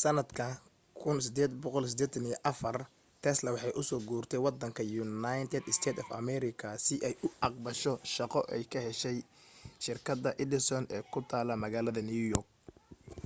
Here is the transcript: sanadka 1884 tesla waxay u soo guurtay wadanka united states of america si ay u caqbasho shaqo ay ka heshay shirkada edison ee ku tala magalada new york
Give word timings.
sanadka 0.00 0.46
1884 0.94 2.86
tesla 3.24 3.48
waxay 3.54 3.72
u 3.80 3.82
soo 3.90 4.02
guurtay 4.08 4.40
wadanka 4.46 4.82
united 5.06 5.62
states 5.78 6.00
of 6.04 6.08
america 6.22 6.68
si 6.84 6.94
ay 7.08 7.14
u 7.26 7.28
caqbasho 7.42 7.92
shaqo 8.14 8.40
ay 8.54 8.62
ka 8.72 8.78
heshay 8.86 9.18
shirkada 9.84 10.30
edison 10.44 10.84
ee 10.96 11.02
ku 11.12 11.18
tala 11.30 11.54
magalada 11.62 12.00
new 12.08 12.22
york 12.34 12.48